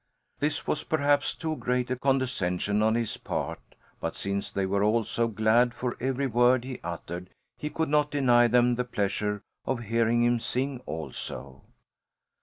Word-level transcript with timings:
This 0.39 0.65
was 0.65 0.83
perhaps 0.83 1.35
too 1.35 1.55
great 1.57 1.91
a 1.91 1.95
condescension 1.95 2.81
on 2.81 2.95
his 2.95 3.17
part, 3.17 3.59
but 3.99 4.15
since 4.15 4.49
they 4.49 4.65
were 4.65 4.83
all 4.83 5.03
so 5.03 5.27
glad 5.27 5.75
for 5.75 5.95
every 5.99 6.25
word 6.25 6.63
he 6.63 6.79
uttered 6.83 7.29
he 7.59 7.69
could 7.69 7.87
not 7.87 8.09
deny 8.09 8.47
them 8.47 8.73
the 8.77 8.83
pleasure 8.83 9.43
of 9.63 9.81
hearing 9.81 10.23
him 10.23 10.39
sing, 10.39 10.81
also. 10.87 11.61